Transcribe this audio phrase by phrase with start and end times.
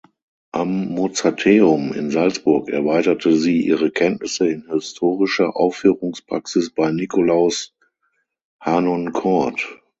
[0.51, 7.75] Am Mozarteum in Salzburg erweiterte sie ihre Kenntnisse in Historischer Aufführungspraxis bei Nikolaus
[8.59, 9.79] Harnoncourt.